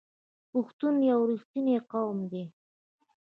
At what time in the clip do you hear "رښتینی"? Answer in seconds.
1.29-1.77